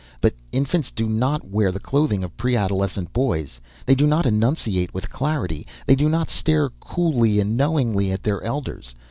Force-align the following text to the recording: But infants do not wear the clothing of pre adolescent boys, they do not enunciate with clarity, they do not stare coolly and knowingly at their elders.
But 0.19 0.33
infants 0.51 0.89
do 0.89 1.07
not 1.07 1.45
wear 1.47 1.71
the 1.71 1.79
clothing 1.79 2.23
of 2.23 2.35
pre 2.35 2.55
adolescent 2.57 3.13
boys, 3.13 3.61
they 3.85 3.93
do 3.93 4.07
not 4.07 4.25
enunciate 4.25 4.95
with 4.95 5.11
clarity, 5.11 5.67
they 5.85 5.93
do 5.95 6.09
not 6.09 6.27
stare 6.31 6.71
coolly 6.79 7.39
and 7.39 7.55
knowingly 7.55 8.11
at 8.11 8.23
their 8.23 8.41
elders. 8.41 8.95